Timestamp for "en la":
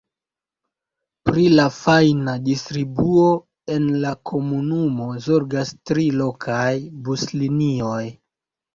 3.77-4.15